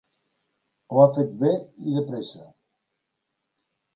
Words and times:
Ho 0.95 1.01
ha 1.01 1.05
fet 1.17 1.35
bé 1.43 1.51
i 1.91 1.93
de 1.99 2.03
pressa. 2.09 2.47